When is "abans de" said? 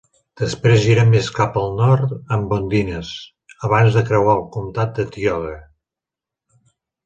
3.71-4.05